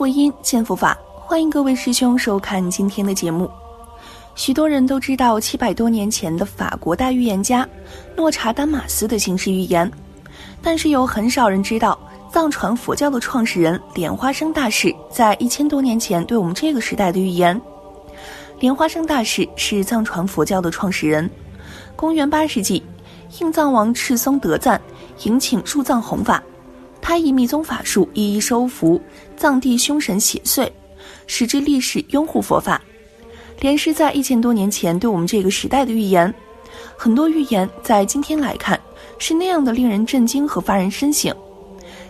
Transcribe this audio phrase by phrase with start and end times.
[0.00, 3.50] 佛音，见佛法，欢迎各位师兄收看今天的节目。
[4.34, 7.68] 许多人都知道七百多年前的法国大预言家
[8.16, 9.92] 诺查丹马斯的形式预言，
[10.62, 12.00] 但是有很少人知道
[12.32, 17.60] 藏传佛教的创始人莲花生大士在一千多年前对我们这个时代的预言。
[18.58, 21.30] 莲花生大士是藏传佛教的创始人。
[21.94, 22.82] 公元八世纪，
[23.38, 24.80] 印藏王赤松德赞
[25.24, 26.42] 迎请入藏弘法，
[27.02, 28.98] 他以密宗法术一一收服
[29.40, 30.70] 藏地凶神邪祟，
[31.26, 32.78] 使之立誓拥护佛法。
[33.60, 36.32] 莲师在一千多年前对我们这个时代的预言，
[36.94, 38.78] 很多预言在今天来看
[39.18, 41.34] 是那样的令人震惊和发人深省。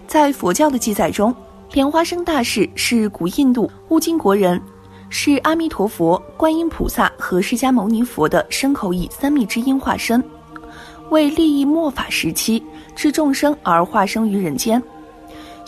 [0.08, 1.32] 在佛教的记载中，
[1.70, 4.60] 莲花生大士是古印度乌金国人，
[5.08, 10.20] 是阿弥陀佛、观音菩萨和释迦牟尼佛的身口意三密之音化身，
[11.10, 12.60] 为利益末法时期
[12.96, 14.82] 之众生而化生于人间。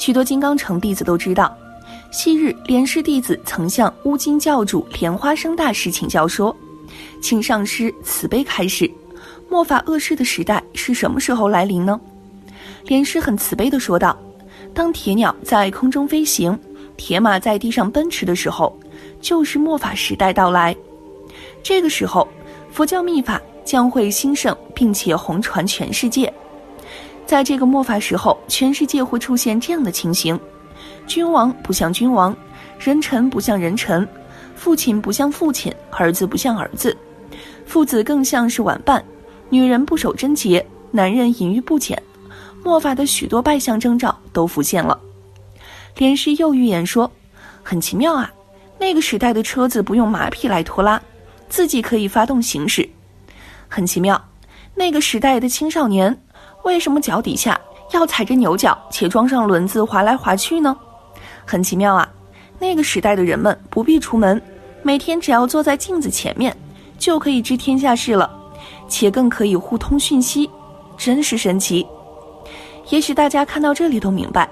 [0.05, 1.57] 许多金刚城弟子都知道。
[2.11, 6.55] 昔日莲师弟子曾向乌金教主莲花生大师请教说
[7.23, 8.91] ：“请上师慈悲开示，
[9.49, 12.01] 末法恶世的时代是什么时候来临呢？”
[12.87, 14.19] 莲师很慈悲地说道
[14.75, 16.59] ：“当铁鸟在空中飞行，
[16.97, 18.77] 铁马在地上奔驰的时候，
[19.21, 20.75] 就是末法时代到来。
[21.63, 22.27] 这个时候，
[22.73, 26.35] 佛教密法将会兴盛，并且红传全世界。
[27.33, 30.39] 在这个末法时候，全世界会出现这样的情形。”
[31.09, 32.37] 君王不像君王，
[32.79, 34.07] 人臣不像人臣，
[34.55, 36.95] 父亲不像父亲，儿子不像儿子，
[37.65, 39.03] 父子更像是玩伴，
[39.49, 42.01] 女人不守贞洁，男人淫欲不减，
[42.63, 45.01] 末法的许多败相征兆都浮现了。
[45.97, 47.11] 莲师又预言说，
[47.63, 48.31] 很奇妙啊，
[48.79, 51.01] 那个时代的车子不用马匹来拖拉，
[51.49, 52.87] 自己可以发动行驶，
[53.69, 54.23] 很奇妙。
[54.75, 56.19] 那个时代的青少年
[56.65, 57.61] 为什么脚底下
[57.93, 60.77] 要踩着牛角，且装上轮子滑来滑去呢？
[61.45, 62.09] 很奇妙啊，
[62.59, 64.41] 那个时代的人们不必出门，
[64.83, 66.57] 每天只要坐在镜子前面，
[66.99, 68.31] 就可以知天下事了，
[68.89, 70.49] 且更可以互通讯息，
[70.97, 71.87] 真是神奇。
[72.91, 74.49] 也许大家看到这里都明白，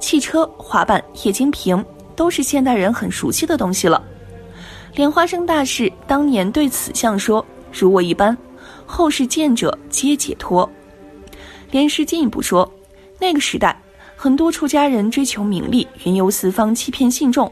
[0.00, 1.84] 汽车、滑板、液晶屏
[2.16, 4.02] 都是现代人很熟悉的东西了。
[4.94, 8.36] 莲花生大师当年对此相说：“如我一般，
[8.84, 10.68] 后世见者皆解脱。”
[11.72, 12.70] 莲师进一步说，
[13.18, 13.76] 那个时代。
[14.14, 17.50] 很多出家人追求名利，云游四方，欺骗信众，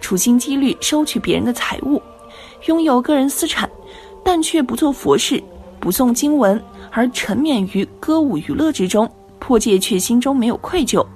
[0.00, 2.02] 处心积虑收取别人的财物，
[2.66, 3.70] 拥有个人私产，
[4.24, 5.40] 但却不做佛事，
[5.78, 9.08] 不诵经文，而沉湎于歌舞娱乐之中，
[9.38, 11.06] 破戒却心中没有愧疚。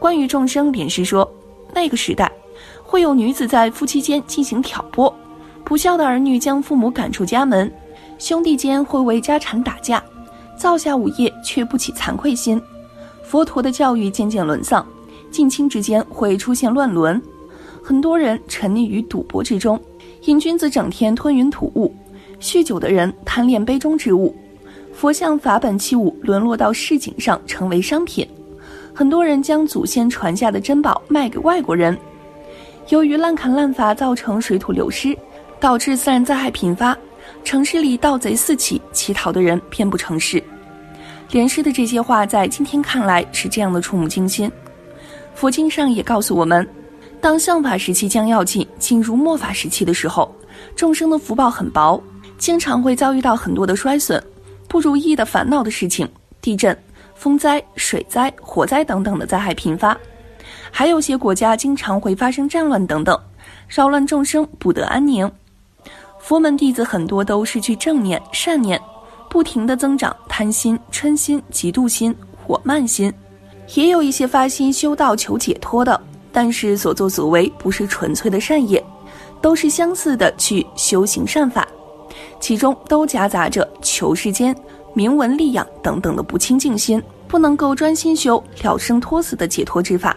[0.00, 1.30] 关于众生，莲师说，
[1.72, 2.32] 那个时代
[2.82, 5.14] 会有女子在夫妻间进行挑拨，
[5.62, 7.72] 不孝的儿女将父母赶出家门，
[8.18, 10.02] 兄弟间会为家产打架，
[10.58, 12.60] 造下午业却不起惭愧心。
[13.22, 14.84] 佛陀的教育渐渐沦丧，
[15.30, 17.20] 近亲之间会出现乱伦，
[17.82, 19.80] 很多人沉溺于赌博之中，
[20.24, 21.94] 瘾君子整天吞云吐雾，
[22.40, 24.34] 酗酒的人贪恋杯中之物，
[24.92, 28.26] 佛像法本器物沦落到市井上成为商品，
[28.92, 31.96] 很多人将祖先传下的珍宝卖给外国人，
[32.88, 35.16] 由于滥砍滥伐造成水土流失，
[35.60, 36.96] 导致自然灾害频发，
[37.48, 40.44] 城市里盗贼四起，乞讨的人遍布城市。
[41.30, 44.52] 莲师的这些话，在今天看来是这样的触目惊心。
[45.34, 46.68] 佛经上也告诉我们，
[47.22, 50.30] 当相法时期将要进，进入末法时期的时候，
[50.76, 51.98] 众生的福报很薄，
[52.36, 54.22] 经常会遭遇到很多的衰损、
[54.68, 56.06] 不如意的烦恼的事情，
[56.42, 56.76] 地震、
[57.14, 59.96] 风灾、水灾、火灾等等的灾害频发，
[60.70, 63.18] 还有些国家经常会发生战乱等等，
[63.66, 65.26] 扰乱众生不得安宁。
[66.28, 68.78] 佛门弟子很多都失去正念、善念。
[69.30, 73.10] 不停的增长贪心、嗔心、嫉妒心、火慢心，
[73.74, 75.98] 也有一些发心修道求解脱的，
[76.30, 78.84] 但是所作所为不是纯粹的善业，
[79.40, 81.66] 都是相似的去修行善法，
[82.38, 84.54] 其中都夹杂着求世间
[84.92, 90.14] 名闻利养等等的不清净心，不能够专心修了生脱死的解脱之法。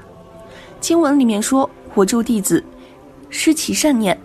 [0.81, 2.61] 经文里面说：“我诸弟子
[3.29, 4.17] 失其善念，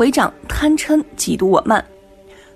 [0.00, 1.84] 为长贪嗔嫉妒我慢。”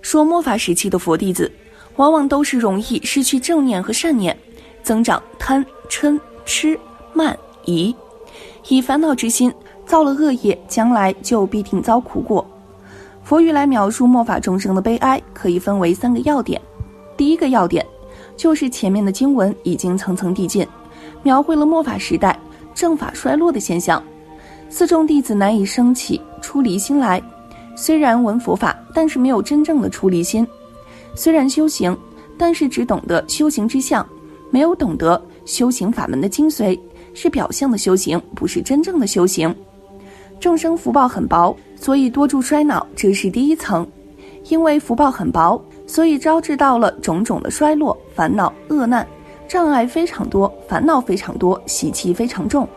[0.03, 1.51] 说末法时期的佛弟子。
[1.97, 4.37] 往往都是容易失去正念和善念，
[4.83, 6.77] 增长贪嗔痴
[7.13, 7.95] 慢疑，
[8.67, 9.55] 以烦恼之心
[9.87, 12.45] 造了恶业，将来就必定遭苦果。
[13.23, 16.61] 佛语来描述末法众生的悲哀，可以分为三个要点。
[17.17, 17.87] 第一个要点，
[18.37, 20.67] 就是前面的经文已经层层递进，
[21.23, 22.37] 描绘了末法时代
[22.75, 24.03] 正法衰落的现象。
[24.69, 27.23] 四众弟子难以升起出离心来，
[27.77, 30.47] 虽然闻佛法，但是没有真正的出离心。
[31.15, 31.97] 虽然修行，
[32.39, 34.07] 但是只懂得修行之相，
[34.51, 36.79] 没有懂得修行法门的精髓，
[37.13, 39.55] 是表象的修行，不是真正的修行。
[40.41, 43.87] 众生福报很薄，所以多助衰老，这是第一层。
[44.51, 49.07] 因为福报很薄，所以招致到了种种的衰落、烦恼、恶难、
[49.49, 52.69] 障碍非常多，烦恼非常多，习气非常重，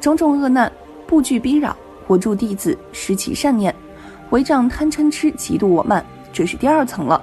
[0.00, 0.70] 种种恶难
[1.06, 1.74] 不惧逼扰。
[2.08, 3.74] 我助弟子失其善念，
[4.32, 7.22] 违障贪嗔痴，嫉妒我慢，这是第二层了。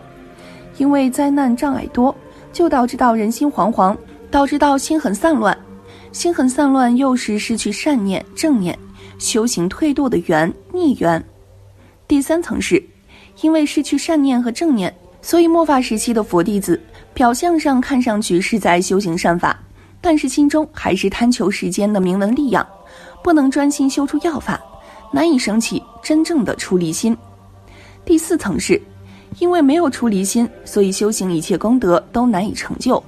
[0.78, 2.16] 因为灾难障碍多，
[2.54, 3.98] 就导致到人心惶惶，
[4.32, 5.58] 导致到心很散乱，
[6.12, 8.78] 心很散乱又是失去善念、正念。
[9.18, 11.22] 修行退堕的缘逆缘，
[12.08, 12.82] 第三层是，
[13.42, 16.80] 因为失去善念和正念，所以末法时期的佛弟子
[17.14, 19.60] 表象上看上去是在修行善法，
[20.00, 22.66] 但是心中还是贪求世间的名闻利养，
[23.22, 24.58] 不能专心修出要法，
[25.12, 27.18] 难以升起真正的出离心。
[28.06, 28.82] 第四层是，
[29.40, 33.02] 因为没有出离心，所以修行一切功德都难以成就，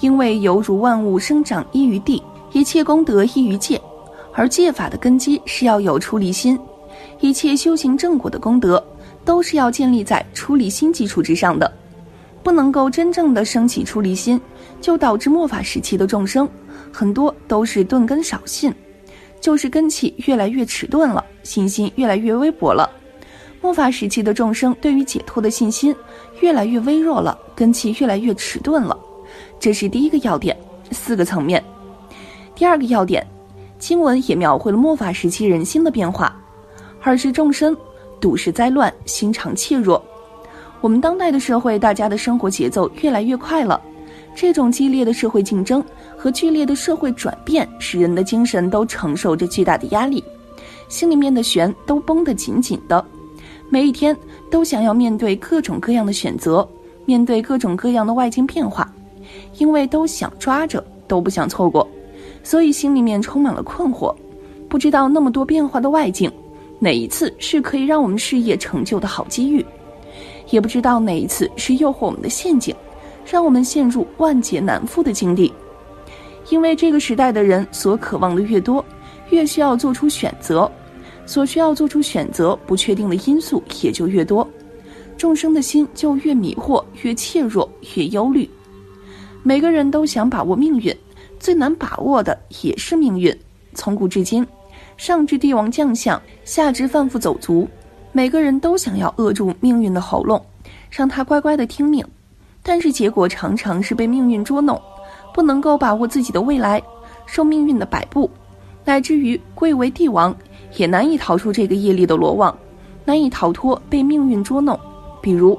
[0.00, 2.22] 因为犹如万物生长依于地，
[2.52, 3.80] 一切功德依于界。
[4.34, 6.58] 而戒法的根基是要有出离心，
[7.20, 8.82] 一切修行正果的功德
[9.24, 11.72] 都是要建立在出离心基础之上的，
[12.42, 14.38] 不能够真正的升起出离心，
[14.78, 16.46] 就导致末法时期的众生
[16.92, 18.70] 很多都是钝根少信，
[19.40, 22.90] 就是根气越来越迟钝了，信心越来越微薄了。
[23.62, 25.94] 末法时期的众生对于解脱的信心
[26.40, 28.98] 越来越微弱了，根气越来越迟钝了，
[29.58, 30.56] 这是第一个要点，
[30.90, 31.62] 四个层面。
[32.54, 33.26] 第二个要点。
[33.78, 36.34] 经文也描绘了末法时期人心的变化，
[37.02, 37.76] 二是众生
[38.18, 40.02] 笃是灾乱，心肠怯弱。
[40.80, 43.78] 我们当代的社会，大家的生活节奏越来越快了，
[44.34, 45.84] 这种激烈的社会竞争
[46.16, 50.24] 和剧烈的社会转变，使人的精神都承受着巨大的压力，
[50.88, 53.04] 心里面的弦都绷得紧紧的，
[53.68, 54.16] 每一天
[54.50, 56.66] 都想要面对各种各样的选择，
[57.04, 58.90] 面对各种各样的外境变化，
[59.58, 61.86] 因为都想抓着，都不想错过。
[62.42, 64.14] 所以心里面充满了困惑，
[64.68, 66.30] 不知道那么多变化的外境，
[66.78, 69.64] 哪一次是可以让我们事业成就的好机遇，
[70.50, 72.72] 也不知道哪一次是诱惑我们的陷阱，
[73.28, 75.52] 让我们陷入万劫难复的境地。
[76.48, 78.84] 因为这个时代的人所渴望的越多，
[79.30, 80.70] 越需要做出选择，
[81.24, 84.46] 所需要做出选择不确定的因素也就越多，
[85.16, 88.48] 众生的心就越迷惑、越怯弱、越忧虑。
[89.42, 90.96] 每个人都想把握命运。
[91.38, 93.36] 最难把握的也是命运。
[93.74, 94.44] 从古至今，
[94.96, 97.68] 上至帝王将相，下至贩夫走卒，
[98.10, 100.42] 每个人都想要扼住命运的喉咙，
[100.90, 102.02] 让他乖乖的听命。
[102.62, 104.80] 但是结果常常是被命运捉弄，
[105.34, 106.82] 不能够把握自己的未来，
[107.26, 108.28] 受命运的摆布，
[108.86, 110.34] 乃至于贵为帝王，
[110.76, 112.56] 也难以逃出这个业力的罗网，
[113.04, 114.78] 难以逃脱被命运捉弄。
[115.20, 115.58] 比如，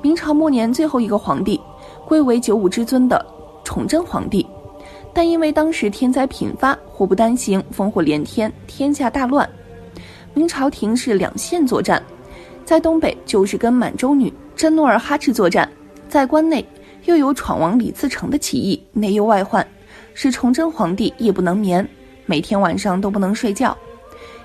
[0.00, 1.60] 明朝末年最后一个皇帝，
[2.06, 3.24] 贵为九五之尊的
[3.62, 4.44] 崇祯皇帝。
[5.12, 9.46] 但因为当时天灾频发，祸不单行，烽火连天，天下大乱。
[10.32, 12.02] 明朝廷是两线作战，
[12.64, 15.70] 在东北就是跟满洲女真努尔哈赤作战，
[16.08, 16.66] 在关内
[17.04, 19.66] 又有闯王李自成的起义，内忧外患，
[20.14, 21.86] 使崇祯皇帝夜不能眠，
[22.32, 23.76] 每天晚上都不能睡觉。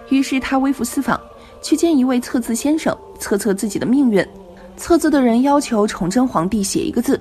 [0.10, 1.18] 于是他微服私访，
[1.62, 4.28] 去见一位测字先生，测测自己的命运。
[4.76, 7.18] 测字的人要求崇祯皇帝写一个字，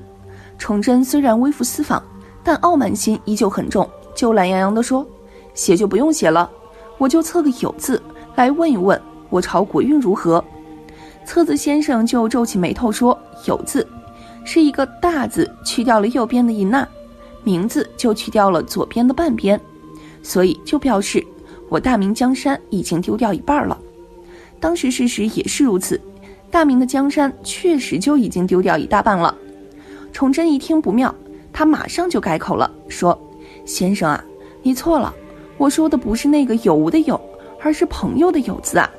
[0.58, 2.02] 崇祯虽然微服私访。
[2.42, 5.06] 但傲慢心依旧很重，就懒洋洋地说
[5.54, 6.50] ：“写就不用写了，
[6.98, 8.02] 我就测个有字
[8.34, 9.00] 来问一问，
[9.30, 10.42] 我朝国运如何？”
[11.24, 13.86] 测字先生就皱起眉头说：“有字，
[14.44, 16.84] 是一个大字去掉了右边的一捺，
[17.44, 19.60] 名字就去掉了左边的半边，
[20.26, 21.24] 所以就表示
[21.68, 23.78] 我大明江山已经丢掉一半了。
[24.58, 26.00] 当时事实也是如此，
[26.50, 29.32] 大明的江山确实就已经丢掉一大半了。”
[30.12, 31.14] 崇祯一听不妙。
[31.52, 33.18] 他马上就改口了，说
[33.64, 34.22] ：“先生啊，
[34.62, 35.14] 你错了，
[35.56, 37.18] 我说的不是那个有无的有，
[37.62, 38.90] 而是朋友的友字啊。”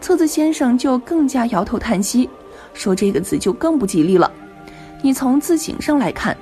[0.00, 2.28] 册子先生就更加摇头叹息，
[2.72, 4.32] 说：“这个字就更不吉利了。
[5.02, 6.36] 你从字形上来看，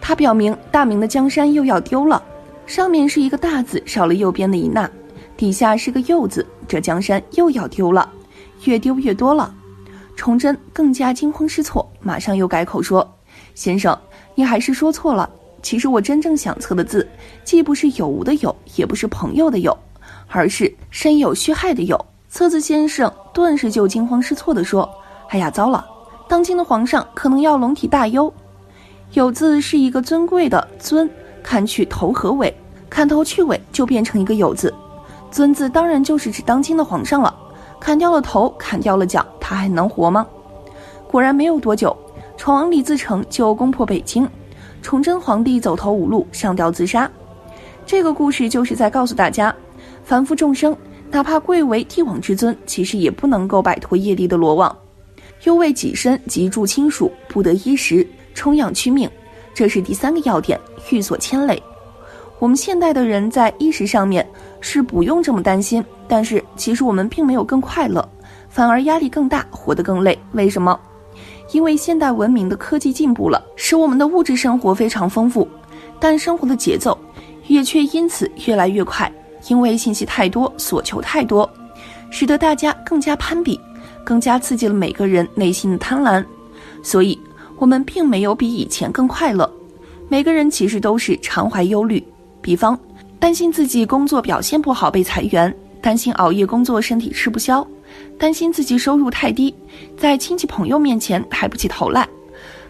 [0.00, 2.20] 它表明大明的江山又要丢了。
[2.66, 4.90] 上面是一个大字，少了右边的一捺，
[5.36, 8.08] 底下是个右字，这江山又要丢了，
[8.64, 9.54] 越丢越多了。”
[10.16, 13.08] 崇祯更加惊慌失措，马上又改口说
[13.54, 13.96] ：“先生。”
[14.36, 15.30] 你还是说错了。
[15.62, 17.08] 其实我真正想测的字，
[17.44, 19.76] 既不是有无的有，也不是朋友的友，
[20.28, 22.04] 而是身有虚害的有。
[22.28, 24.88] 测字先生顿时就惊慌失措地说
[25.30, 25.86] ：“哎呀，糟了！
[26.28, 28.32] 当今的皇上可能要龙体大忧。
[29.12, 31.08] 有字是一个尊贵的尊，
[31.44, 32.52] 砍去头和尾，
[32.90, 34.74] 砍头去尾就变成一个有字。
[35.30, 37.32] 尊字当然就是指当今的皇上了。
[37.78, 40.26] 砍掉了头，砍掉了脚，他还能活吗？
[41.06, 41.96] 果然没有多久。”
[42.36, 44.28] 闯王李自成就攻破北京，
[44.82, 47.08] 崇祯皇帝走投无路，上吊自杀。
[47.86, 49.54] 这个故事就是在告诉大家，
[50.02, 50.76] 凡夫众生，
[51.12, 54.76] 哪怕贵为帝王之尊，其实也不能够摆脱业力的罗网。
[55.44, 59.08] 又为己身及诸亲属，不得衣食，充养驱命，
[59.54, 61.62] 这是第三个要点，欲所牵累。
[62.40, 64.28] 我们现代的人在衣食上面
[64.60, 68.06] 是不用这么担心，但是其实我们并没有更快乐，
[68.48, 70.18] 反而压力更大，活得更累。
[70.32, 70.78] 为什么？
[71.52, 75.48] 因为现代文明的科技进步了，使我们的物质生活非常丰富，
[76.00, 76.98] 但生活的节奏
[77.46, 79.10] 也却因此越来越快。
[79.48, 81.48] 因为信息太多，所求太多，
[82.10, 83.60] 使得大家更加攀比。
[84.04, 86.22] 更加刺激了每个人内心的贪婪，
[86.82, 87.18] 所以
[87.56, 89.50] 我们并没有比以前更快乐。
[90.08, 92.02] 每个人其实都是常怀忧虑，
[92.40, 92.78] 比方
[93.18, 97.66] 担心自己工作表现不好被裁员，担心熬夜工作身体吃不消，
[98.18, 99.54] 担心自己收入太低，
[99.96, 102.08] 在亲戚朋友面前抬不起头来，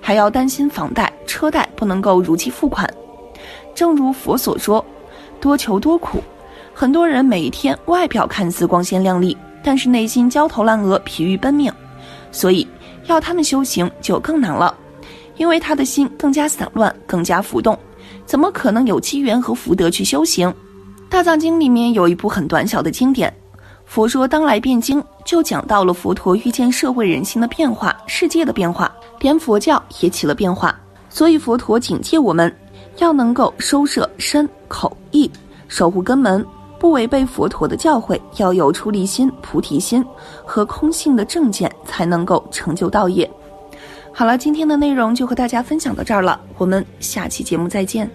[0.01, 2.89] 还要担心房贷车贷不能够如期付款。
[3.75, 4.85] 正如佛所说，
[5.41, 6.23] 多求多苦，
[6.73, 9.37] 很多人每一天外表看似光鲜亮丽。
[9.67, 11.73] 但是内心焦头烂额、疲于奔命，
[12.35, 12.67] 所以
[13.07, 14.77] 要他们修行就更难了，
[15.37, 17.79] 因为他的心更加散乱、更加浮动，
[18.27, 20.53] 怎么可能有机缘和福德去修行？
[21.09, 23.33] 大藏经里面有一部很短小的经典，
[23.87, 30.77] 佛说当来辩经，就讲到了佛陀遇见社会人心的变化、世界的变化，连佛教也起了变化，
[31.09, 32.53] 所以佛陀警戒我们
[32.99, 35.31] 要能够收摄身口意，
[35.69, 36.45] 守护根门。
[36.85, 40.05] 不违背佛陀的教诲，要有出离心、菩提心
[40.45, 43.29] 和空性的正见，才能够成就道业。
[44.13, 48.11] 好了，今天的内容就和大家分享到这儿了，我们下期节目再见。